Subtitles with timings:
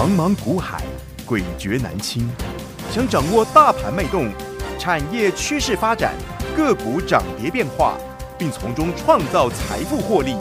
[0.00, 0.82] 茫茫股海，
[1.28, 2.26] 诡谲难清。
[2.90, 4.32] 想掌握大盘脉动、
[4.78, 6.14] 产业趋势发展、
[6.56, 7.98] 个股涨跌变化，
[8.38, 10.36] 并从中创造财富获利，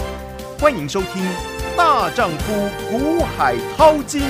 [0.57, 1.21] 欢迎收听
[1.75, 4.21] 《大丈夫股海淘金》。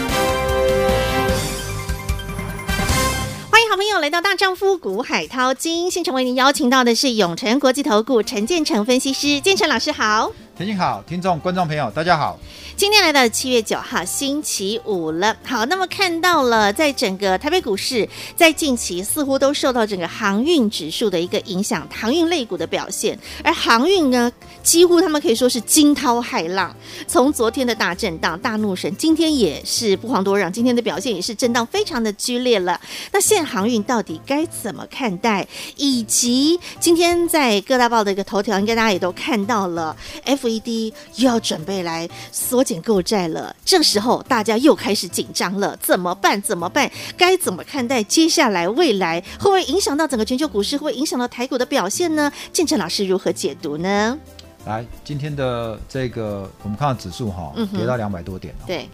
[3.51, 10.31] 欢迎好朋友来到《大丈夫股海淘金》现场，为您邀请到的是永诚国际投顾陈建成分析师，建成老师好。
[10.59, 12.37] 田心好，听众观众朋友大家好。
[12.75, 24.29] 今天来到七月九号星期五了，好，那么看到了，在整个台北股市，在近期似乎都受到整个航运指数的一个影响，航运类股的表现，而航运呢，
[24.61, 26.75] 几乎他们可以说是惊涛骇浪，
[27.07, 32.77] 从昨天的大震荡、大怒神，今天也是不遑多让，今天的表现也是震荡非常的剧烈了。
[33.13, 35.47] 那现航运到底该怎么看待？
[35.77, 42.63] 以及今天在各大报的一个头条，应该大家也都看到了 F，FED 又要准备来缩。
[42.69, 46.39] 减购债了，这时候大家又开始紧张了，怎么办？
[46.39, 46.91] 怎么办？
[47.17, 49.19] 该怎么看待接下来未来？
[49.39, 50.75] 会不会影响到整个全球股市？
[50.75, 52.31] 会不会影响到台股的表现呢？
[52.53, 54.17] 建成老师如何解读呢？
[54.65, 58.65] 来，今天的这个我们看到指数哈，跌到两百多点了。
[58.67, 58.87] 对，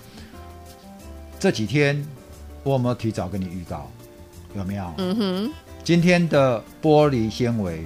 [1.37, 2.01] 这几天
[2.63, 3.91] 我有没有提早跟你预告？
[4.55, 4.93] 有没有？
[4.99, 5.51] 嗯哼。
[5.83, 7.85] 今天的玻璃纤维，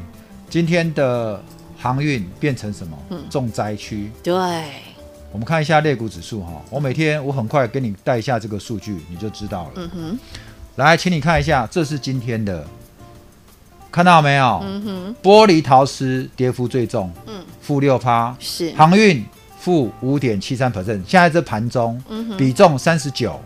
[0.50, 1.44] 今天的
[1.80, 2.98] 航运变成什么？
[3.10, 4.12] 嗯，重灾区。
[4.22, 4.34] 对。
[5.32, 9.72] 我们看一下类股指数哈，我每天我很快给你带一下这个数据，你就知道了。
[9.76, 10.20] 嗯哼，
[10.78, 12.66] 来，请你看一下，这是今天的，
[13.92, 14.60] 看到没有？
[14.64, 18.72] 嗯哼，玻璃陶瓷跌幅最重，嗯，负六趴，是。
[18.72, 19.24] 航运
[19.60, 23.40] 负五点七三 percent，现在这盘中，嗯哼，比重三十九，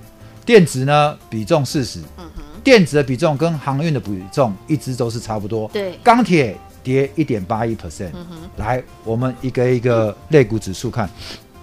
[0.45, 8.12] 电子呢比重四十，嗯哼，电子的比重跟航运的比重一直都是差不多，对，钢铁跌一点八一 percent，
[8.58, 11.09] 来，我们一个一个类股指数看。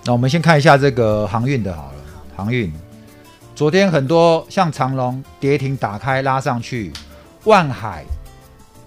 [0.05, 1.99] 那我们先看一下这个航运的好了，
[2.35, 2.73] 航运，
[3.55, 6.91] 昨天很多像长龙跌停打开拉上去，
[7.45, 8.05] 万海，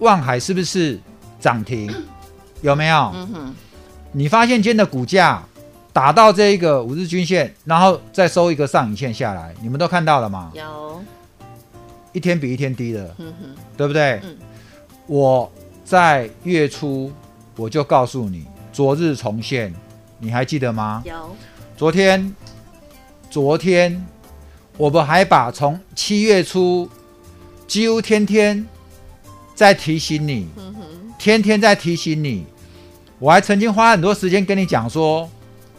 [0.00, 0.98] 万海是不是
[1.38, 1.88] 涨停？
[2.62, 3.12] 有没有？
[3.14, 3.54] 嗯哼，
[4.10, 5.40] 你发现今天的股价
[5.92, 10.50] 打到这一个五日均线，然后再收一个上影线下来，你们都看到了吗？
[10.54, 11.00] 有，
[12.12, 14.20] 一天比一天低的，嗯哼，对不对？
[14.24, 14.36] 嗯，
[15.06, 15.52] 我
[15.84, 17.12] 在月初
[17.56, 19.72] 我就告诉你，昨日重现。
[20.18, 21.02] 你还记得吗？
[21.04, 21.36] 有。
[21.76, 22.34] 昨天，
[23.28, 24.04] 昨天
[24.78, 26.88] 我们还把从七月初
[27.66, 28.66] 几乎天天
[29.54, 30.74] 在提醒你，嗯，
[31.18, 32.46] 天天在提醒你。
[33.18, 35.28] 我还曾经花很多时间跟你讲说，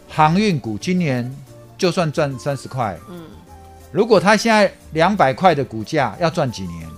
[0.08, 1.34] 航运股今年
[1.76, 3.24] 就算赚三十块，嗯，
[3.90, 6.88] 如果它现在两百块的股价要赚几年？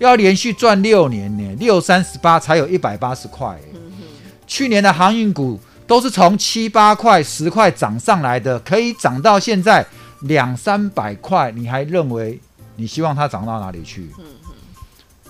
[0.00, 1.56] 要连续赚六年呢？
[1.60, 3.56] 六三十八才有一百八十块。
[4.46, 5.60] 去年的航运股。
[5.90, 9.84] 都是从七八块、十块涨上来的，可以涨到现在
[10.20, 12.40] 两三百块，你还认为
[12.76, 14.08] 你希望它涨到哪里去？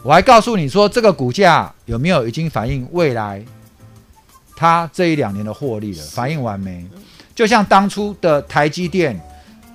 [0.03, 3.43] 我还告诉你说，这个股价有没有已经反映未来
[4.55, 6.05] 它这一两年的获利了？
[6.05, 6.87] 反映完没？
[7.35, 9.19] 就像当初的台积电，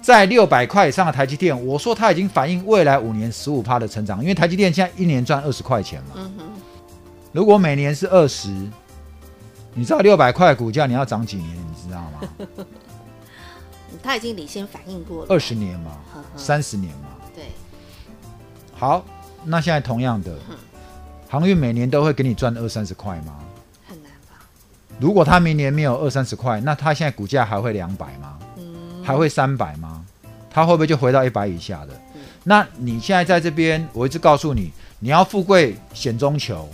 [0.05, 6.09] 在六百块以上的台积电，我说它已经反映未来五年十五趴的成长，因为台积电现在一年赚二十块钱嘛。
[6.17, 6.43] 嗯哼，
[7.31, 8.49] 如果每年是二十。
[9.73, 11.49] 你知道六百块股价你要涨几年？
[11.55, 12.45] 你知道吗？
[14.03, 15.97] 他已经领先反应过了，二十年嘛，
[16.35, 17.07] 三十年嘛。
[17.33, 17.45] 对。
[18.75, 19.03] 好，
[19.43, 20.37] 那现在同样的，
[21.27, 23.39] 航运每年都会给你赚二三十块吗？
[23.87, 24.45] 很难吧。
[24.99, 28.37] 如果它明年没有二三十块，那它现在股价还会两百吗？
[29.05, 29.07] 嗯。
[29.07, 30.03] 还会三百吗？
[30.49, 31.93] 他会不会就回到一百以下的？
[32.43, 36.69] 那你现在在这边，我一直告诉你，你要富贵险中求。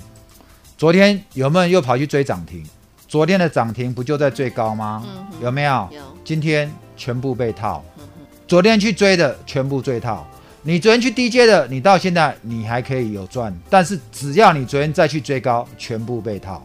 [0.78, 2.66] 昨天有没有又跑去追涨停？
[3.08, 5.04] 昨天的涨停不就在最高吗？
[5.06, 5.90] 嗯、有没有？
[5.92, 6.02] 有。
[6.24, 7.84] 今天全部被套。
[7.98, 8.04] 嗯、
[8.48, 10.26] 昨天去追的全部追套。
[10.64, 16.64] 你昨天去低阶的，你到现在你还可以有赚，但是只要你昨天再去追高，全部被套。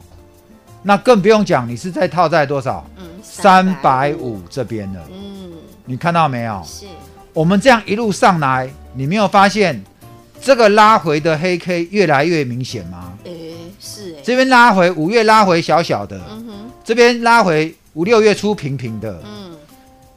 [0.82, 2.87] 那更不用讲，你是在套在多少？
[2.97, 5.03] 嗯，三百五这边的。
[5.10, 5.45] 嗯，
[5.87, 6.62] 你看到没有？
[6.65, 6.85] 是。
[7.33, 9.83] 我们这样一路上来，你没有发现
[10.41, 13.12] 这个拉回的黑 K 越来越明显吗？
[13.79, 16.53] 是哎，这边拉回五月拉回小小的，嗯哼，
[16.83, 19.55] 这边拉回五六月初平平的，嗯，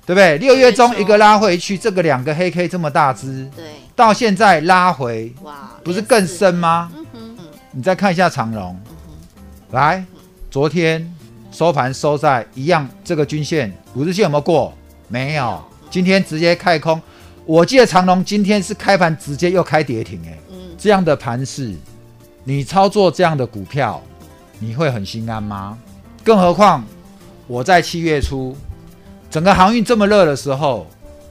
[0.05, 0.37] 对不对？
[0.37, 6.89] 六月中一个拉回去，这个两个黑 K 这么大只，对，到现在拉回，哇，不是更深吗？
[6.95, 7.05] 嗯
[7.37, 8.79] 哼，你再看一下长龙，
[9.71, 10.03] 来，
[10.49, 11.13] 昨天
[11.51, 14.73] 收盘收在一样这个均线，五日线有没有过？
[15.09, 17.01] 没有，今天直接开空，
[17.45, 21.75] 我记得长隆今天是开盘直接又开跌停，哎，嗯，这样的盘势。
[22.43, 24.01] 你操作这样的股票，
[24.59, 25.77] 你会很心安吗？
[26.23, 26.85] 更何况
[27.47, 28.55] 我在七月初，
[29.31, 30.87] 整个航运这么热的时候，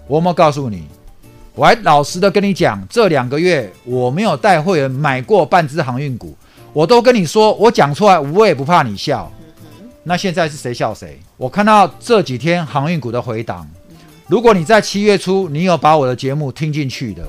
[0.08, 0.86] 我有没有告诉你，
[1.54, 6.36] 我还老实的跟你讲，这两个月我没有带会员买过半只航运股，
[6.72, 9.30] 我都跟你说，我讲出来我也不怕你笑。
[10.02, 11.20] 那现在是谁笑谁？
[11.38, 13.64] 我看到这几天航运股的回档，
[14.26, 17.24] 如果你在七月初你有把我的节目听进去的，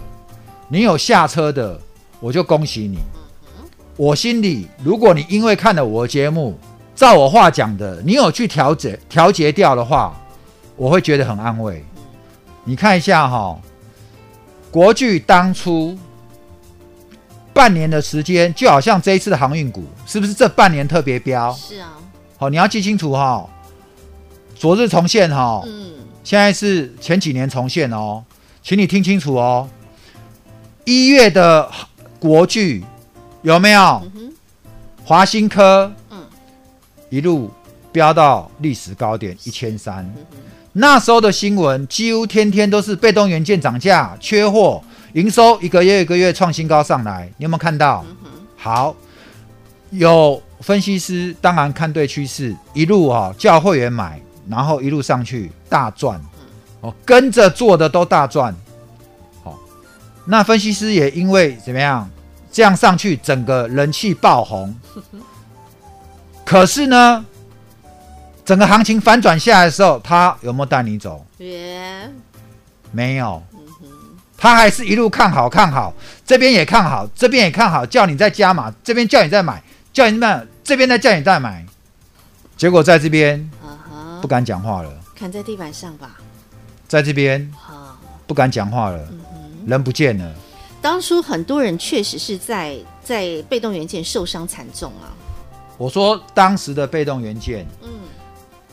[0.67, 1.79] 你有下车的，
[2.19, 2.97] 我就恭喜你。
[3.95, 6.57] 我心里，如果你因为看了我的节目，
[6.95, 10.19] 照我话讲的，你有去调节调节掉的话，
[10.75, 11.85] 我会觉得很安慰。
[12.63, 13.59] 你看一下哈，
[14.71, 15.95] 国巨当初
[17.53, 21.53] 半年的时间，就好像这一次的航运股，是不是这半年特别飙？
[21.53, 21.93] 是啊。
[22.39, 23.47] 好，你要记清楚哈。
[24.59, 28.21] 昨日重现哈，嗯，现在是前几年重现哦，
[28.61, 29.69] 请你听清楚哦。
[30.83, 31.71] 一月的
[32.19, 32.83] 国剧。
[33.41, 34.03] 有没有？
[35.05, 36.21] 华新科，嗯，
[37.09, 37.49] 一路
[37.89, 40.13] 飙到历史高点一千三。
[40.73, 44.83] 那时候的新闻几乎天天都是被动元件涨价、缺货、
[45.13, 47.31] 营收一个月一个月创新高上来。
[47.37, 48.03] 你有没有看到？
[48.57, 48.93] 好，
[49.91, 56.19] 有分析师当然看对趋势，一路啊叫会员买，然后一路上去大赚。
[56.81, 58.55] 哦，跟着做的都大赚。
[59.43, 59.57] 好，
[60.25, 62.09] 那分析师也因为怎么样？
[62.51, 64.75] 这样上去，整个人气爆红。
[66.43, 67.25] 可是呢，
[68.43, 71.23] 整个行情反转下来的时候，他有没有带你走？
[72.91, 73.43] 没有。
[74.35, 75.93] 他还是一路看好看好，
[76.25, 79.61] 这边也看好，这边也看好，叫你再加码，这边叫你再买，
[79.91, 81.65] 叫你买这边再叫你再买。
[82.55, 83.51] 结果在这边
[84.21, 86.17] 不敢讲话了，砍在地板上吧。
[86.87, 87.51] 在这边
[88.25, 89.07] 不敢讲话了，
[89.65, 90.33] 人不见了。
[90.81, 95.11] 当初很多人确实是在在被动元件受伤惨重啊。
[95.77, 97.89] 我说当时的被动元件，嗯，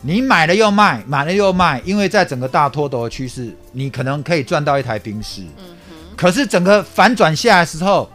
[0.00, 5.42] 你买了又卖，买了又卖，因为在整个大脱头的趋势，你可能可以赚到一台冰室。
[6.16, 8.08] 可是整个反转下来的时候，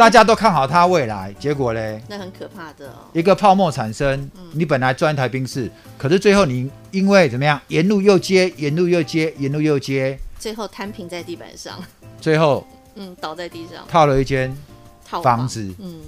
[0.00, 3.04] 大家都看好它未来，结果嘞，那很可怕的哦。
[3.12, 10.18] 一个泡沫产生，你本来赚一台宾士，可是最后你因为怎么样，沿路又接，沿路又接，沿路又接。
[10.38, 11.78] 最后摊平在地板上，
[12.18, 14.56] 最后嗯倒在地上，套了一间
[15.04, 15.46] 房。
[15.46, 16.00] 子，嗯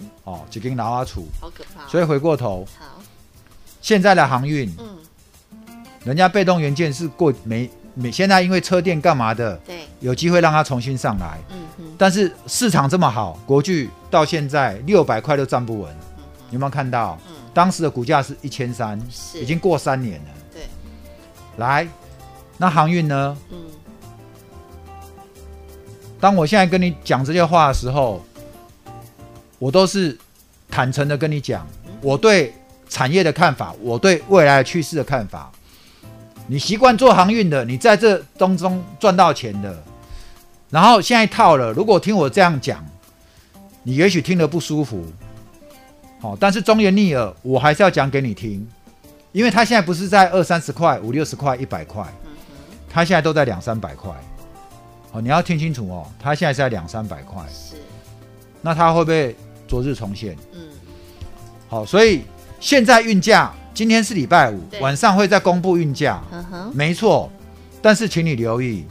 [0.00, 1.88] 嗯，哦，几间老阿楚，好可怕。
[1.88, 3.00] 所以回过头，好，
[3.80, 4.98] 现在的航运，嗯，
[6.04, 11.94] 人家被动元件是过没没，现在因为车电干嘛的，对，有机会让它重新上来，嗯嗯。
[11.98, 15.94] 但是市场这么好，国巨到现在六百块都站不稳，
[16.50, 17.18] 有没有看到？
[17.28, 20.62] 嗯，当时的股价是一千三，是已经过三年了，对，
[21.56, 21.86] 来。
[22.58, 23.36] 那航运呢？
[23.50, 23.58] 嗯，
[26.20, 28.22] 当我现在跟你讲这些话的时候，
[29.58, 30.16] 我都是
[30.70, 31.66] 坦诚的跟你讲，
[32.00, 32.54] 我对
[32.88, 35.50] 产业的看法，我对未来的趋势的看法。
[36.46, 39.82] 你习惯做航运的，你在这当中赚到钱的，
[40.72, 41.72] 然后现在套了。
[41.72, 42.84] 如果听我这样讲，
[43.84, 45.04] 你也许听得不舒服。
[46.20, 48.66] 好，但是忠言逆耳，我还是要讲给你听，
[49.30, 52.04] 因为他现在不是在二三十块、五六十块、一百块。
[52.94, 54.12] 它现在都在两三百块，
[55.12, 57.76] 哦，你要听清楚哦，它现在是在两三百块，是，
[58.60, 59.34] 那它会不会
[59.66, 60.36] 昨日重现？
[60.52, 60.60] 嗯，
[61.70, 62.20] 好，所以
[62.60, 66.22] 现在运价，今天是礼拜五，晚上会再公布运价，
[66.74, 67.32] 没错，
[67.80, 68.84] 但是请你留意，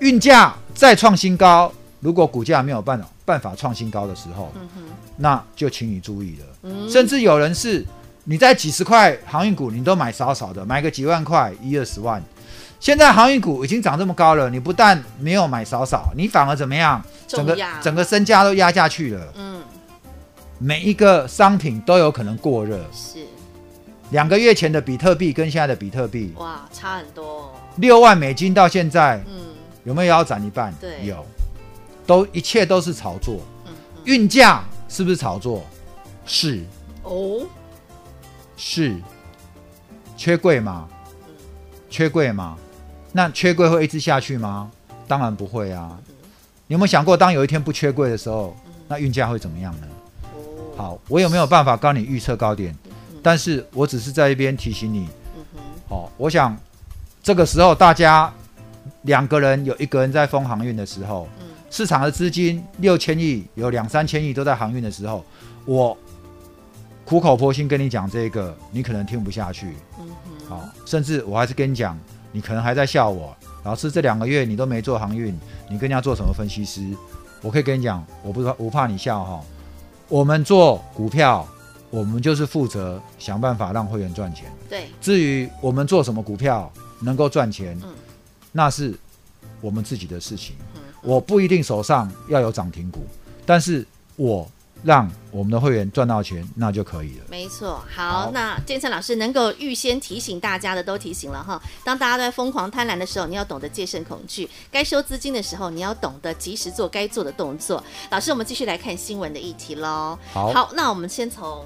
[0.00, 4.84] 运价再创新高，如果股价没有办法办法创新高的时候，嗯，
[5.16, 7.84] 那就请你注意了，嗯，甚至有人是
[8.24, 12.22] 你在几十块航运股，你都买少少的，买个几万块，一二十万。
[12.78, 17.02] 现在航运股已经涨这么高了，你不但没有买少少，你反而怎么样？
[17.26, 19.32] 整个整个身家都压下去了。
[19.34, 19.62] 嗯，
[20.58, 22.78] 每一个商品都有可能过热。
[22.92, 23.20] 是，
[24.10, 27.50] 两个月前的比特币跟现在的比特币，哇，差很多哦。
[27.76, 29.55] 六万美金到现在，嗯，
[29.86, 30.74] 有没有腰斩一半？
[30.80, 31.24] 对，有，
[32.04, 33.40] 都一切都是炒作。
[33.66, 33.72] 嗯，
[34.04, 35.64] 运价是不是炒作？
[36.26, 36.64] 是。
[37.04, 37.46] 哦，
[38.56, 38.96] 是，
[40.16, 40.88] 缺柜吗？
[41.88, 42.58] 缺柜吗？
[43.12, 44.68] 那缺柜会一直下去吗？
[45.06, 45.96] 当然不会啊！
[46.66, 48.56] 你有没有想过，当有一天不缺柜的时候，
[48.88, 49.86] 那运价会怎么样呢？
[50.76, 52.76] 好，我有没有办法帮你预测高点？
[53.22, 55.08] 但是我只是在一边提醒你。
[55.88, 56.56] 好，我想
[57.22, 58.32] 这个时候大家
[59.02, 61.28] 两个人有一个人在封航运的时候，
[61.70, 65.24] 市场的资金六千亿有两三千亿都在航运的时候，
[65.64, 65.96] 我
[67.04, 69.74] 苦口婆心跟你讲这个，你可能听不下去。
[70.48, 71.98] 好，甚至我还是跟你讲。
[72.32, 75.32] 你可能还在笑我，老师这两个月你都没做航运，
[75.70, 76.86] 你跟人家做什么分析师？
[77.40, 79.40] 我可以跟你讲，我不怕，我怕你笑哈。
[80.06, 81.48] 我们做股票，
[81.88, 84.52] 我们就是负责想办法让会员赚钱。
[84.68, 87.88] 对，至于我们做什么股票能够赚钱，嗯，
[88.56, 88.92] 那是
[89.60, 90.56] 我们自己的事情。
[90.74, 93.06] 嗯我不一定手上要有涨停股，
[93.44, 93.86] 但是
[94.16, 94.50] 我
[94.82, 97.24] 让我们的会员赚到钱，那就可以了。
[97.30, 101.62] 没错，好，好那建成老师能够预先提醒大家的都提醒了哈。
[101.84, 107.80] 当大家都在疯狂贪婪的时候，你要懂得戒慎恐惧；该收资金的时候，你要懂得及时做该做的动作。
[108.10, 110.18] 老师，我们继续来看新闻的议题喽。
[110.32, 111.64] 好那我们先从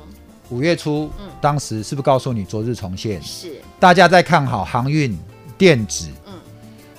[0.50, 3.22] 五月初，嗯当时是不是告诉你昨日重现？
[3.22, 5.18] 是大家在看好航运、
[5.56, 6.14] 电子，嗯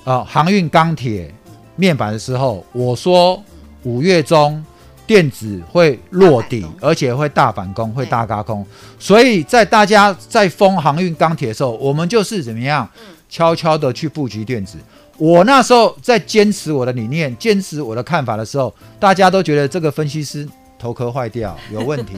[0.04, 1.34] 呃，航运、钢铁、
[1.76, 3.42] 面板的时候，我说
[3.84, 4.64] 五月中
[5.06, 8.66] 电子会落底而且会大反攻，会大嘎空。
[8.98, 14.78] 所以在大家在封航运、钢铁的时候，我们就是怎么样，嗯悄悄的去布局电子。
[15.18, 20.48] 我那时候在坚持我的理念，坚持我的看法的时候，大家都觉得这个分析师
[20.80, 22.14] 头壳坏掉， 有问题。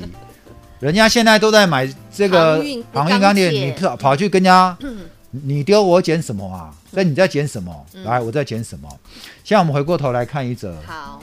[0.79, 4.77] 人家现在都在买这个航运航运钢铁，你跑跑去跟人家。
[5.33, 6.73] 嗯你丢我捡什么啊？
[6.91, 7.85] 那你在捡什么？
[7.93, 8.87] 嗯来，我在捡什么？
[9.43, 11.21] 现在我们回过头来看一则，好，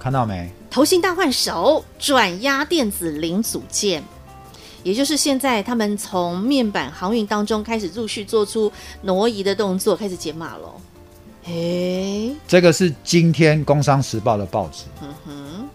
[0.00, 0.50] 看到没？
[0.70, 4.02] 投信大换手，转压电子零组件。
[4.82, 8.70] 也就是现在，他们从面板航运当中开始陆续做出
[9.02, 10.72] 挪移的动作，开始解码了。
[11.46, 14.84] 诶，这个是今天《工商时报》的报纸。
[15.02, 15.68] 嗯哼，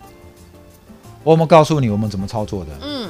[1.23, 2.71] 我们告诉你，我们怎么操作的。
[2.81, 3.09] 嗯，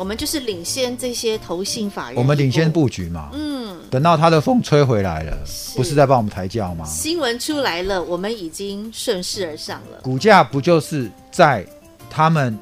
[0.00, 3.28] 我们就是领先这些投信法人，我们领先，布局嘛。
[3.34, 6.86] 嗯，等到它的风吹回来了，是不是在帮我们抬轿吗？
[6.86, 10.00] 新闻出来了，我们已经顺势而上了。
[10.00, 11.66] 股价不就是在
[12.08, 12.58] 他们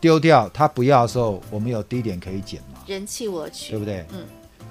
[0.00, 2.80] 丢掉他不要的时候，我们有低点可以捡吗？
[2.88, 4.04] 人气我取，对不对？
[4.12, 4.18] 嗯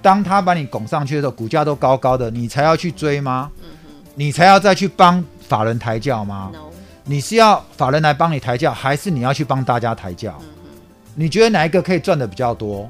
[0.02, 3.50] 当他把你拱上去的时候，股价都高高的，你才要去追吗？
[3.64, 3.70] 嗯
[4.14, 6.70] 你才要再去帮法人抬轿吗？，no，
[7.06, 10.38] 你是要法人来帮你抬轿，还是你要去帮大家抬轿？
[10.42, 10.48] 嗯
[11.16, 12.90] 你觉得哪一个可以赚的比较多？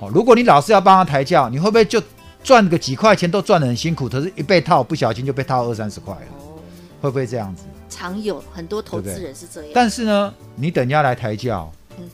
[0.00, 2.02] 哦，如果你老是要帮他抬轿，你会不会就
[2.42, 4.08] 赚个几块钱都赚得很辛苦？
[4.08, 6.58] 可是，一被套，不小心就被套二三十块了，哦，
[7.00, 7.64] 会不会这样子？
[7.88, 12.04] 常有很多投资人是这样，但是呢，你等人家来抬轿，嗯，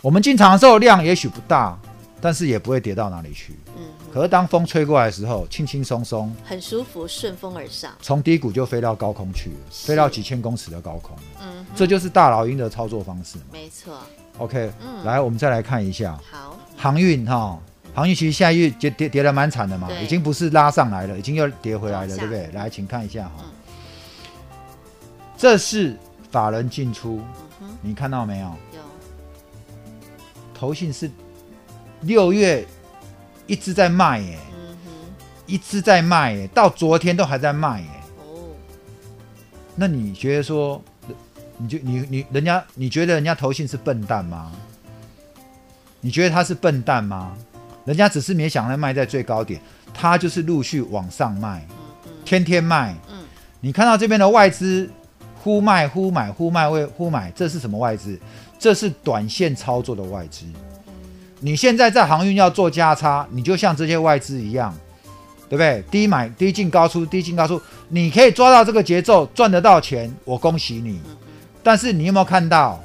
[0.00, 1.78] 我们进场的时候量也许不大，
[2.22, 3.54] 但是也不会跌到哪里去。
[3.76, 11.16] 嗯哼，可是当风吹过来的时候，轻轻松松，很舒服，顺风而上，从低谷就飞到高空去了，飞到几千公尺的高空。
[11.40, 13.38] 嗯哼，这就是大老鹰的操作方式。
[13.38, 13.44] 嘛。
[13.52, 13.98] 没错
[14.38, 15.04] ，OK，、嗯。
[15.04, 16.18] 来，我们再来看一下。
[16.30, 17.58] 好，航运哈，
[17.94, 22.50] 航运其实下一月跌跌跌的蛮惨的嘛，已经不是拉上来了，已经又跌回来了，对不对？
[22.52, 23.50] 来，请看一下哈，嗯。
[25.36, 25.96] 这是
[26.30, 27.20] 法人进出，
[27.60, 28.46] 嗯，你看到没有？
[28.46, 28.80] 有，
[30.52, 31.10] 投信是
[32.02, 32.66] 六月
[33.50, 34.76] 一直在卖耶，嗯，
[35.44, 37.86] 一直在卖耶，到昨天都还在卖耶。
[38.18, 38.54] 哦，
[39.74, 40.80] 那你觉得说，
[41.56, 44.52] 你就你你人家你觉得人家投信是笨蛋吗？
[46.00, 47.36] 你觉得他是笨蛋吗？
[47.84, 49.60] 人家只是没想到卖在最高点，
[49.92, 51.66] 他就是陆续往上卖，
[52.24, 52.94] 天天卖。
[53.10, 53.24] 嗯，
[53.60, 54.88] 你看到这边的外资
[55.42, 58.16] 忽卖忽买忽卖未忽买，这是什么外资？
[58.60, 60.46] 这是短线操作的外资。
[61.40, 64.74] 你现在在航运要做加差，你就像这些外资一样，
[65.48, 65.82] 对不对？
[65.90, 71.00] 低买低进高出，低进高出，你可以抓到这个节奏，赚得到钱，我恭喜你。
[71.62, 72.78] 但是你有没有看到，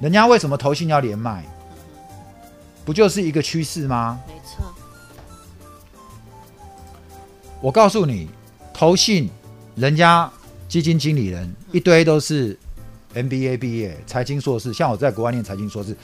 [0.00, 1.42] 人家为什么投信要连卖？
[1.42, 2.44] 嗯哼，
[2.84, 4.20] 不就是一个趋势吗？
[4.26, 4.64] 没错，
[7.60, 8.28] 我告诉你，
[8.72, 9.30] 投信
[9.76, 10.30] 人家
[10.68, 12.58] 基金经理人一堆都是
[13.14, 15.96] MBA 毕业、财经硕士，像我在国外念财经硕士，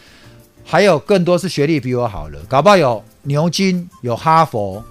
[0.65, 4.83] 还有更多是学历比我好的，搞不好有牛津、有哈佛，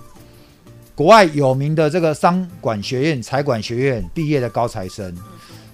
[0.95, 5.15] 国外有名的这个商管学院、财管学院毕业的高材生。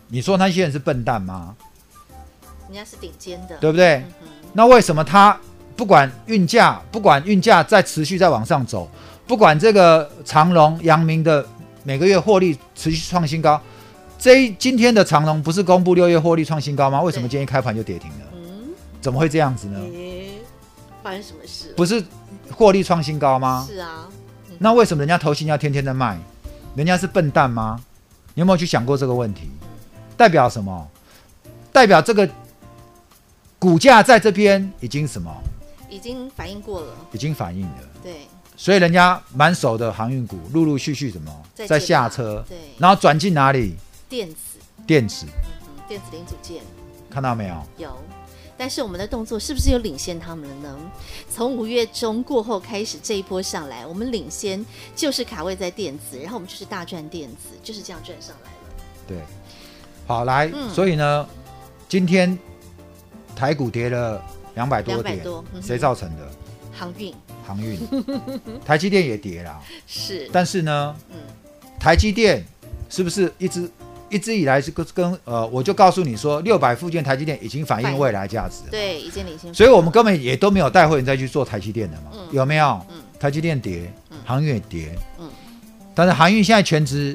[0.07, 1.55] 你说那些人是笨蛋吗？
[2.67, 3.95] 人家是顶尖的，对不对？
[4.21, 5.37] 嗯，那为什么他
[5.75, 8.89] 不管运价，不管运价在持续在往上走，
[9.27, 11.45] 不管这个长隆、阳明的
[11.83, 13.61] 每个月获利持续创新高，
[14.17, 17.01] 这一今天的长隆不是公布六月获利创新高吗？
[17.01, 18.28] 为什么今天一开盘就跌停了？
[18.99, 19.79] 嗯，怎么会这样子呢？
[19.79, 20.39] 诶，
[21.01, 21.73] 发生什么事？
[21.75, 22.03] 不是
[22.51, 23.65] 获利创新高吗？
[23.69, 24.07] 是啊，
[24.57, 26.19] 那为什么人家投信要天天的卖？
[26.75, 27.79] 人家是笨蛋吗？
[28.35, 29.49] 你有没有去想过这个问题？
[30.15, 30.87] 代表什么？
[31.71, 32.29] 代表这个
[33.57, 35.33] 股价在这边已经什么？
[35.89, 37.77] 已经反应过了，已经反应了。
[38.03, 43.75] 对，所以人家满手的航运股陆陆续续什么在下车，对，然后转进哪里？
[44.07, 44.35] 电子，
[44.85, 46.61] 电子，嗯，电子零组件
[47.09, 47.55] 看到没有？
[47.77, 47.97] 有。
[48.59, 50.77] 但是我们的动作是不是有领先他们了呢？
[51.31, 54.63] 从五月中过后开始这一波上来，我们领先
[54.93, 58.83] 就是卡位在电子，然后我们就是大赚电子，就是这样赚上来了。
[59.07, 59.17] 对，
[60.05, 60.69] 好来，嗯。
[60.73, 61.25] 所以呢，
[61.87, 62.37] 今天
[63.33, 64.21] 台股跌了
[64.55, 66.29] 两百多200点，多嗯谁造成的？
[66.73, 67.15] 航运，
[67.47, 67.79] 航运，
[68.65, 71.15] 台积电也跌了， 是，但是呢，嗯，
[71.79, 72.43] 台积电
[72.89, 73.71] 是不是一直
[74.09, 82.79] 一直以来是跟跟呃，我就告诉你说，六百附件台积电已经反映未来价值了，对，已经领先，所以我们根本也都没有带会员再去做台积电的嘛，嗯有没有？
[82.89, 83.01] 嗯。
[83.19, 83.91] 台积电跌，
[84.23, 85.29] 航运也跌，嗯。
[85.93, 87.13] 但是航运现在全值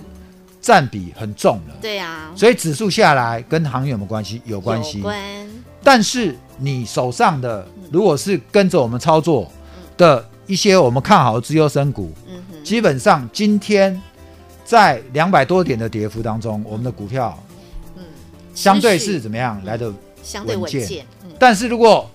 [0.60, 4.42] 占比很重了，对啊，所以指数下来跟航运有没有关系？
[4.44, 5.00] 有关系。
[5.00, 5.18] 关，
[5.82, 9.50] 但是你手上的如果是跟着我们操作
[9.96, 13.98] 的一些我们看好的资优生股，嗯哼，基本上今天
[14.64, 17.38] 在两百多点的跌幅当中，我们的股票
[17.96, 18.02] 嗯，
[18.54, 19.92] 相对是怎么样来的？
[20.22, 21.06] 相对稳稳健
[21.38, 22.10] 但是如果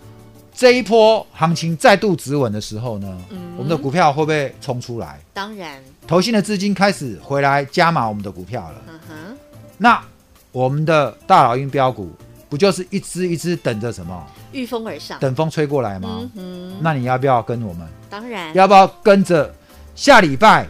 [0.51, 5.19] 这一波行情再度止稳的时候呢，嗯我们的股票会不会冲出来？
[5.33, 8.81] 当然，投信的资金开始回来加码我们的股票了。
[8.87, 9.37] 嗯哼，
[9.77, 10.03] 那
[10.51, 12.11] 我们的大老鹰标股
[12.49, 14.25] 不就是一只一只等着什么？
[14.51, 16.27] 御风而上，等风吹过来吗？
[16.35, 17.87] 嗯哼，那你要不要跟我们？
[18.09, 19.53] 当然，要不要跟着
[19.93, 20.67] 下礼拜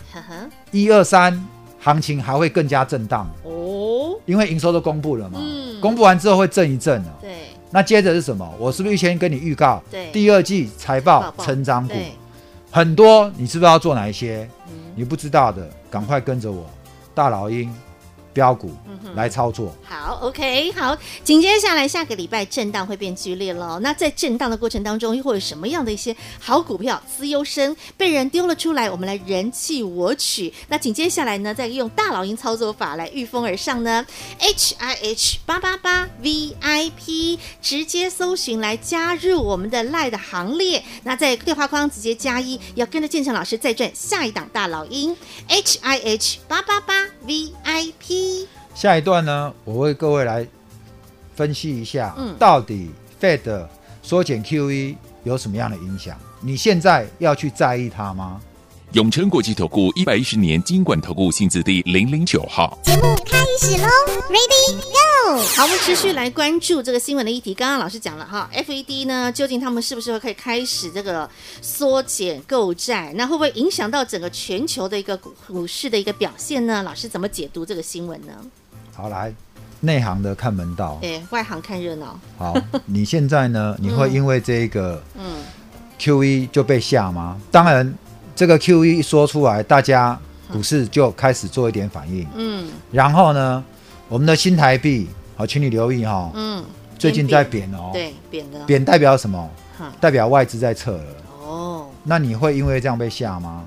[0.72, 1.42] 一二三
[1.80, 3.30] 行情还会更加震荡？
[3.44, 7.10] 哦，因为营收都公布了嘛，嗯公布完之后会震一震的。
[7.22, 7.36] 对
[7.72, 8.48] 那接着是什么？
[8.58, 9.82] 我是不是先跟你预告？
[9.92, 11.94] 对第二季财报成长股，
[12.72, 14.48] 很多，你知不知道做哪一些？
[14.70, 16.66] 嗯你不知道的，赶快跟着我
[17.16, 17.74] 大老鹰
[18.34, 18.72] 标股
[19.16, 19.74] 来操作。
[19.84, 23.80] 好，OK，好，紧接下来下个礼拜震荡会变剧烈了。
[23.80, 30.54] 那在震荡的过程当中，又会有什么样的一些好股票、资优生被人丢了出来，我们来人气我取。
[30.68, 34.06] 那紧接下来呢，再用大老鹰操作法来御风而上呢
[34.40, 40.84] ？H I H 八八八 V I P 直接搜寻来加入我们的赖的行列。
[41.04, 45.16] 那在对话框直接加一，要跟着建成老师再赚下一档大老鹰
[45.48, 48.48] H I H 八八八 V I P。
[48.74, 50.48] 下一段呢，我为各位来
[51.36, 53.68] 分析一下，嗯到底 Fed
[54.02, 56.16] 缩减 QE 有什么样的影响？
[56.42, 58.40] 你现在要去在意它吗？
[58.94, 62.78] 永诚国际投顾一百一十年金管投顾性质第零零九号。
[65.38, 67.54] 好，我们持续来关注这个新闻的议题。
[67.54, 71.30] 刚刚老师讲了哈，FED 呢，究竟他们是不是会可以开始这个
[71.62, 73.14] 缩减购债？
[73.16, 76.82] 那会不会影响到整个全球的一个股股市的一个表现呢？
[76.82, 78.34] 老师怎么解读这个新闻呢？
[78.96, 79.32] 好，来
[79.82, 80.98] 内行的看门道。
[81.04, 82.20] 哎，外行看热闹。
[82.36, 83.76] 好，你现在呢？
[83.80, 85.44] 你会因为这个嗯
[86.00, 87.40] QE 就被吓吗？
[87.52, 87.94] 当然，
[88.36, 90.20] 这个 QE 一说出来，大家
[90.52, 92.28] 股市就开始做一点反应。
[92.36, 93.64] 嗯然后呢，
[94.08, 95.08] 我们的新台币，
[95.40, 96.62] 好，请你留意哈、嗯，
[96.98, 97.92] 最近在贬哦。
[97.94, 98.66] 对，贬的。
[98.66, 99.50] 贬代表什么？
[99.78, 101.04] 哈代表外资在撤了。
[101.42, 103.64] 哦，那你会因为这样被吓吗？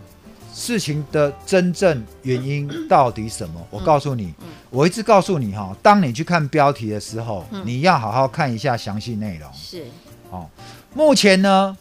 [0.53, 3.67] 事情的真正原因 到底什么？
[3.71, 4.35] 我告诉你，
[4.69, 9.51] 我一直告诉你哈，当你去看标题的时候，你要好好看一下详细内容。
[9.55, 9.87] 是，
[10.29, 10.47] 哦，
[10.93, 11.75] 目前呢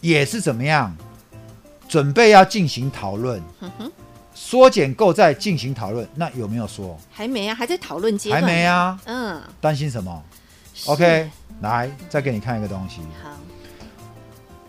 [0.00, 0.92] 也是怎么样，
[1.88, 3.40] 准备要进行讨论，
[4.36, 6.06] 缩减购债进行讨论。
[6.14, 6.94] 那有没有说？
[7.10, 8.42] 还没啊，还在讨论阶段。
[8.42, 8.64] 还没。
[8.66, 9.00] 啊？
[9.06, 10.22] 嗯担心什么
[10.84, 11.30] ？OK，
[11.62, 13.00] 来再给你看一个东西。
[13.22, 13.30] 好，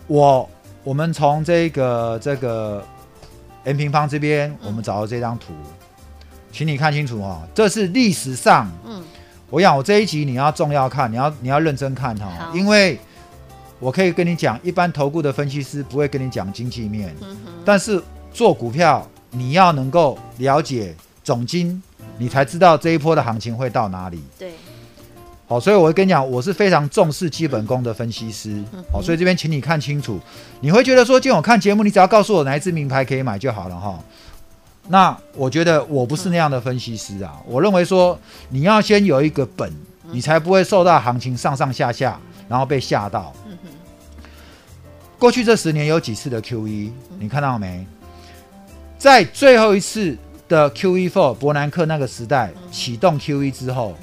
[0.06, 0.50] 我
[0.82, 2.82] 我们从这个这个
[3.64, 5.52] M 平方这边，我们找到这张图，
[6.50, 9.04] 请你看清楚哈、哦，这是历史上，嗯
[9.50, 12.98] 我想我这一集你要重要看，你要你要认真看哈、好因为
[13.78, 18.02] 我可以跟你讲，一般投顾的分析师不会跟你讲经济面，嗯哼，但是
[18.32, 21.82] 做股票你要能够了解总金，
[22.16, 24.22] 你才知道这一波的行情会到哪里。
[24.38, 24.52] 对，
[25.46, 28.50] 好，所以我会跟你讲，我是非常重视基本功的分析师。
[28.72, 30.18] 嗯好，所以这边请你看清楚，
[30.60, 33.98] 你会觉得说，今天我看节目，你只要告诉我哪一支名牌可以买就好了哈。
[34.88, 39.70] 那我觉得我不是那样的分析师啊，我认为说你要先有一个本，
[40.10, 43.32] 你才不会受到行情上上下下，然后被吓到。
[45.18, 47.86] 过去这十年有几次的 QE，你看到没？
[48.98, 50.16] 在最后一次
[50.48, 53.96] 的 QE four 伯南克那个时代启动 QE 之后，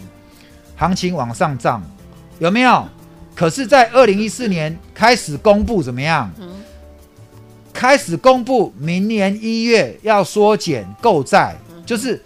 [0.75, 1.83] 行情往上涨，
[2.39, 2.87] 有没有？
[3.35, 6.31] 可是，在二零一四年开始公布怎么样？
[6.39, 6.49] 嗯
[7.73, 11.53] 开始公布明年一月要缩减购债，
[11.85, 12.23] 就是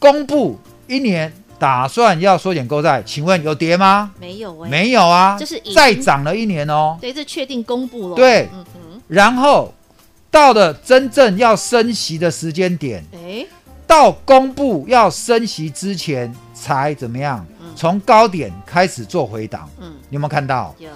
[0.00, 4.10] 公布一年打算要缩减购债，请问有跌吗？
[4.18, 6.98] 没有哎，没有啊，就是再涨了一年哦。
[7.00, 8.16] 对，这确定公布了。
[8.16, 9.72] 对嗯，然后
[10.34, 13.46] 到了真正要升息的时间点，哎，
[13.86, 17.46] 到公布要升息之前才怎么样？
[17.76, 20.74] 从高点开始做回档，嗯，你有没有看到？
[20.80, 20.90] 有，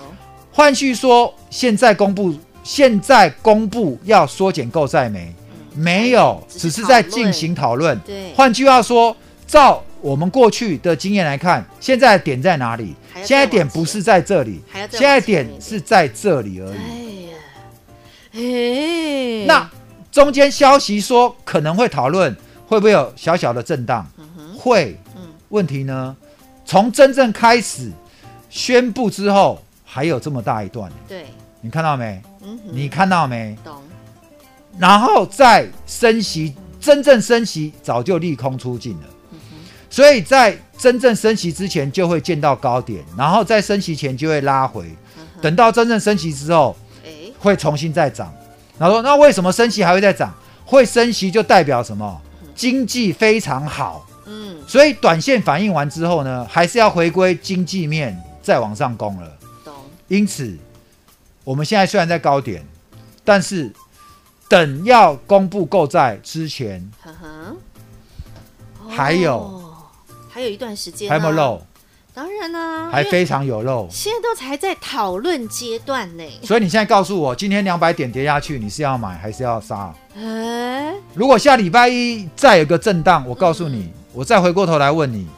[0.51, 5.33] 换句说，现在公布，现在公布要缩减购债没？
[5.73, 7.97] 没有，只是在进行讨论。
[8.01, 17.29] 对，换句话说，照我们过去的经验来看，现在点在哪里现在点不是在这里现在点是在这里而已。
[19.47, 19.71] 那
[20.11, 22.35] 中间消息说可能会讨论
[22.67, 24.97] 会不会有小小的震荡，嗯哼，会。
[25.17, 26.17] 嗯，问题呢？
[26.65, 27.91] 从真正开始
[28.51, 31.27] 宣布之后，还有这么大一段，对，
[31.61, 32.21] 你看到没？
[32.43, 33.57] 嗯哼，你看到没？
[33.65, 33.83] 懂，
[34.79, 39.07] 然后再升息，真正升息早就利空出尽了。
[39.91, 44.85] 所以在真正升息之前就会见到高点，然后在升息前就会拉回，
[45.41, 46.88] 等到真正升息之后哎，
[47.39, 48.33] 会重新再涨。
[48.79, 50.33] 然后说，那为什么升息还会再涨？
[50.65, 52.21] 会升息就代表什么？
[52.55, 54.07] 经济非常好。
[54.27, 59.39] 嗯，所以短线反应完之后呢，还是要回归经济面再往上攻了。
[59.65, 59.73] 懂，
[60.09, 60.57] 因此，
[61.45, 62.63] 我们现在虽然在高点，
[63.25, 63.73] 但是
[64.49, 67.57] 等要公布购债之前，呵呵，
[68.91, 69.77] 还有哦
[70.29, 71.63] 还有一段时间，还有没有漏？
[72.19, 73.87] 当然啦，还非常有肉。
[73.89, 76.25] 现在都才在讨论阶段呢。
[76.43, 79.95] 所以你现在告诉我，今天两百点跌下去，你是要买还是要杀？
[80.17, 85.29] 哎，如果下礼拜一再有个震荡，我告诉你，我再回过头来问你，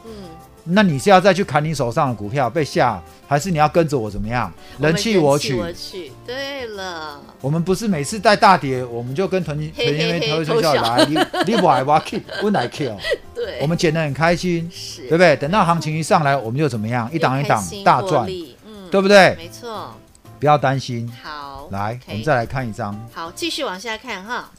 [0.73, 4.51] 那你是要再去砍你手上的股票被下，还是你要跟着我怎么样？
[4.79, 5.55] 人气我取。
[5.55, 6.11] 我取。
[6.25, 11.17] 对了，我们不是每次带大跌，我们就跟屯屯嘿嘿嘿员投偷笑来，你
[11.53, 12.95] 你不爱我 keep，我来 kill，
[13.35, 15.35] 对，我们捡得很开心，是对不对？
[15.35, 17.11] 等到行情一上来，我们就怎么样？
[17.13, 18.27] 一档一档大赚，
[18.65, 19.35] 嗯，对不对？
[19.35, 19.93] 没错。
[20.39, 21.07] 不要担心。
[21.21, 22.97] 好，来，我们再来看一张。
[23.13, 24.49] 好，继续往下看哈。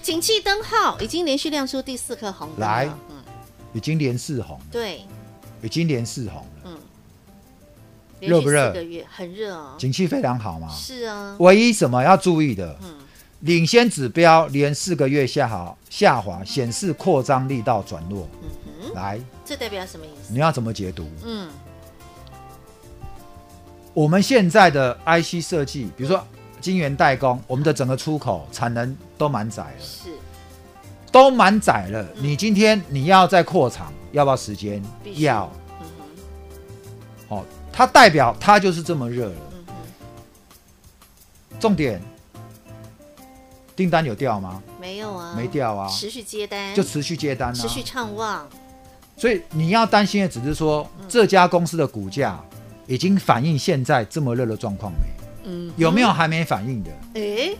[0.00, 3.16] 景气灯号已经连续亮出第四颗红来嗯，
[3.72, 5.02] 已经连四红了，对，
[5.62, 6.78] 已经连四红了，嗯，
[8.20, 8.68] 热不热？
[8.68, 9.74] 四个月很热哦。
[9.78, 10.68] 景气非常好嘛。
[10.68, 12.96] 是啊，唯一什么要注意的，嗯，
[13.40, 18.28] 领先指标连四个月下滑，下滑显示扩张力道转弱。
[18.42, 18.48] 嗯
[18.88, 20.32] 哼，来，这代表什么意思？
[20.32, 21.08] 你要怎么解读？
[21.24, 21.48] 嗯，
[23.94, 26.26] 我们现在的 IC 设计，比如说
[26.60, 30.10] 晶圆代工，我们的整个出口产能都满载了，是
[31.12, 32.08] 都满载了。
[32.16, 34.82] 你今天你要再扩厂，要不要时间
[35.16, 35.52] 要。
[37.28, 39.36] 哦，它代表它就是这么热了。
[39.52, 39.64] 嗯，
[41.60, 42.02] 重点，
[43.76, 44.62] 订单有掉吗？
[44.80, 47.52] 没有啊，没掉啊，持续接单，就持续接单啊。
[47.54, 48.48] 持续畅旺，
[49.16, 52.42] 所以你要担心的只是说，这家公司的股价
[52.86, 54.98] 已经反映现在这么热的状况没？
[55.44, 56.90] 嗯，有没有还没反应的？
[57.14, 57.54] 哎，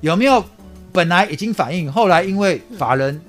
[0.00, 0.44] 有没有
[0.92, 3.20] 本来已经反应，后来因为法人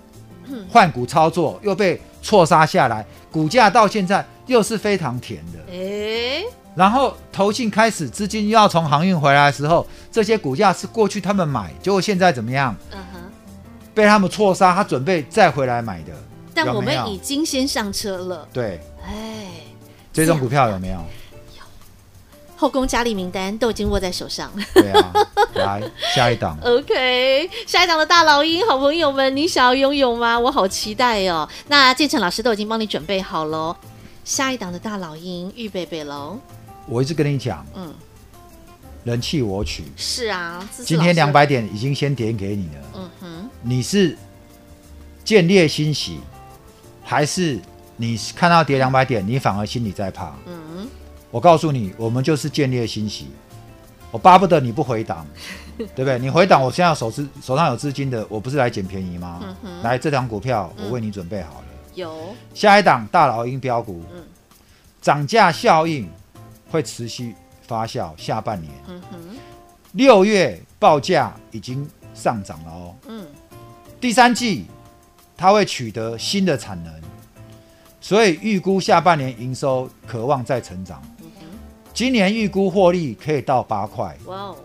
[0.70, 5.60] 换股操作又被错杀下来，股价到现在又是非常甜的。
[5.72, 6.44] 哎，
[6.76, 12.76] 然后投信开始资金又要从航运回来的时候，这些股价是过去他们买，结果现在怎么样？
[12.92, 13.20] 嗯哼，
[13.94, 16.12] 被他们错杀，他准备再回来买的。
[16.54, 19.48] 但我们已经先上车了，对，哎，
[20.12, 21.00] 这种股票有没有？
[22.64, 24.50] 后宫佳丽名单都已经握在手上。
[24.74, 25.12] 对啊，
[25.56, 25.84] 来
[26.16, 26.58] 下一档。
[26.64, 30.40] OK，下一档的大老鹰，好朋友们，你想要拥有吗？
[30.40, 31.50] 我好期待哦。
[31.68, 33.76] 那建成老师都已经帮你准备好喽。
[34.24, 36.40] 下一档的大老鹰，预备备喽。
[36.88, 37.94] 我一直跟你讲，嗯，
[39.04, 39.84] 人弃我取。
[39.98, 44.18] 是啊，今天两百点已经先点给你了，嗯哼，你是
[45.26, 46.22] 见猎欣喜，
[47.04, 47.60] 还是
[47.98, 50.34] 你看到跌两百点，你反而心里在怕？
[50.46, 50.63] 嗯，
[51.34, 53.26] 我告诉你，我们就是建立欣喜。
[54.12, 55.26] 我巴不得你不回档，
[55.76, 56.20] 对不对？
[56.20, 59.42] 你回档，我现在手资手上有资金的，我不是来捡便宜吗？
[59.64, 61.66] 嗯来，这档股票我为你准备好了。
[61.96, 64.22] 有，下一档大老鹰标股，嗯
[65.02, 66.08] 涨价效应
[66.70, 67.34] 会持续
[67.68, 69.18] 发酵，下半年嗯哼，
[69.94, 72.96] 六月报价已经上涨了哦。
[73.08, 73.26] 嗯，
[74.00, 74.68] 第三季
[75.36, 76.94] 它会取得新的产能，
[78.00, 81.02] 所以预估下半年营收渴望再成长。
[81.94, 84.56] 今年预估获利可以到八块，哇哦，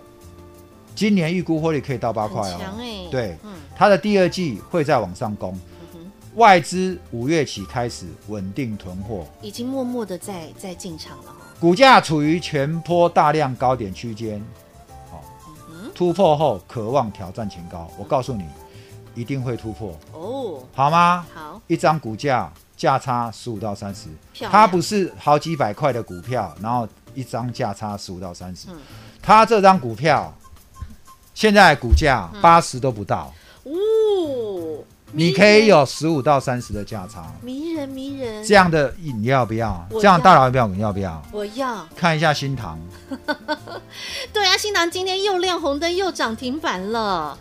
[0.94, 2.58] 今年预估获利可以到八块哦。
[2.80, 3.52] 哎，对，嗯。
[3.76, 5.56] 它的第二季会再往上攻。
[5.94, 11.42] 嗯，外资五月起开始稳定囤货，已经默默的在在进场了哦。
[11.60, 14.42] 股价处于全坡大量高点区间，
[15.10, 15.22] 好、
[15.70, 17.90] 嗯突破后渴望挑战前高。
[17.98, 18.44] 我告诉你，
[19.14, 21.26] 一定会突破，哦，好吗？
[21.34, 24.08] 好，一张股价价差十五到三十，
[24.50, 26.88] 它不是好几百块的股票，然后
[27.18, 28.76] 一张价差十五到三十、嗯
[29.20, 30.32] 它这张股票
[31.34, 33.32] 现在股价八十都不到，
[33.64, 33.72] 哦，
[35.12, 39.86] 你可以有十五到三十的价差，迷人迷人，这样的你要不要？
[39.90, 40.92] 我这样大要不要你要？
[40.92, 41.22] 不要？
[41.32, 41.86] 我要。
[41.94, 42.78] 看一下新塘，
[44.32, 47.36] 对啊，新塘今天又亮红灯又涨停板了，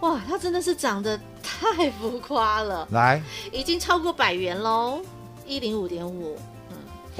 [0.00, 5.00] 哇，它真的是涨得太浮夸了，来，已经超过百元喽，
[5.46, 6.36] 一零五点五，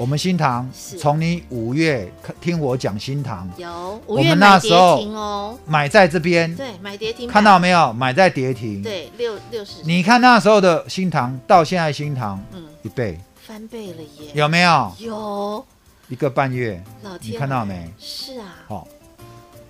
[0.01, 0.97] 我们新唐是。
[0.97, 2.11] 从你五月
[2.41, 7.93] 听我讲新塘，有五我们月那时候停哦，买在这边，对，买跌停，看到没有？
[7.93, 8.81] 买在跌停。
[8.81, 12.65] 对六六十，你看那时候的新塘到现在新塘嗯。
[12.81, 14.91] 一倍，翻倍了耶，有没有？
[14.97, 15.63] 有，
[16.09, 17.87] 一个半月，老天，你看到没？
[17.99, 18.87] 是啊，好、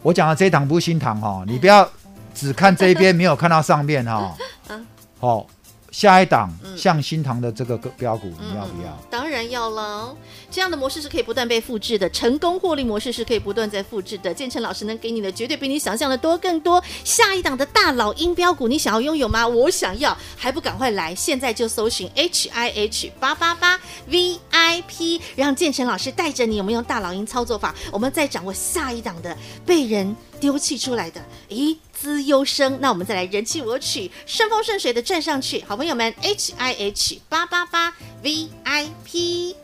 [0.02, 1.86] 我讲的这一档不是新塘哈，你不要
[2.34, 4.34] 只看这一边，没有看到上面哈。
[5.20, 5.46] 好，
[5.92, 8.98] 下一档嗯像新塘的这个个标股，你要不要？
[9.10, 10.16] 当然要了，
[10.50, 14.34] 这样的模式是可以不断被复制的，成功获利模式是可以不断在复制的。
[14.34, 16.82] 建成老师能给你的绝对比你想象的多更多。
[17.04, 19.46] 下一档的大老鹰标股，你想要拥有吗？
[19.46, 21.14] 我想要，还不赶快来！
[21.14, 23.78] 现在就搜寻 H I H 八八八
[24.08, 32.80] V I P，让建成老师带着你，我们用大老鹰操作法，我们再掌握下一档的被人丢弃出来的，咦，资优生。
[32.82, 39.56] 那我们再来人气我取，顺风顺水的赚上去，好朋友们 H I H 八八八 V I P。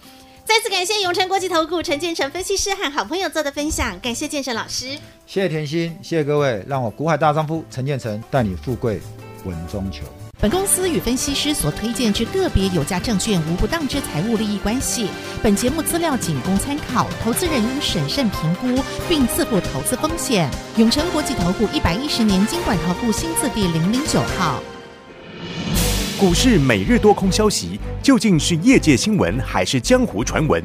[0.46, 4.92] 再次感谢永诚国际投顾陈建成分析师和好朋友做的分享，感谢建成老师。
[5.26, 9.02] 谢谢甜心，谢谢各位，让我股海大丈夫陈建成带你富贵
[9.44, 10.04] 稳中求。
[10.40, 15.08] 本公司与分析师所推荐之个别有价证券无不当之财务利益关系。
[15.42, 20.48] 本节目资料仅供参考，投资人应审慎评估并自负投资风险。
[20.78, 24.62] 永诚国际投顾一百一十年金管投顾新字第零零九号。
[26.20, 30.64] 股市每日多空消息，究竟是业界新闻还是江湖传闻？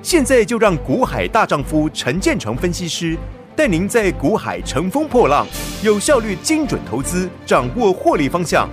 [0.00, 3.18] 现在就让股海大丈夫陈建成分析师
[3.54, 5.46] 带您在股海乘风破浪，
[5.82, 8.68] 有效率、精准投资，掌握获利方向。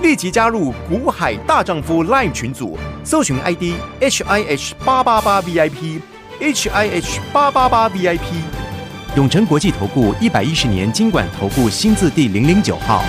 [0.00, 6.00] 立即加入股海大丈夫 LINE 群组，搜寻 ID H I H 八八八 V I P
[6.40, 8.24] H I H 八八八 V I P。
[9.16, 13.04] 永诚国际投顾一百一十年金管投顾新字第零零九号。